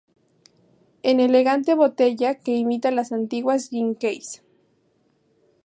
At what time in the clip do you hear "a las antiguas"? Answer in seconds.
2.89-3.69